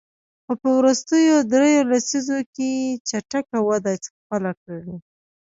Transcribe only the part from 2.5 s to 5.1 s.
کې یې چټکه وده خپله کړې.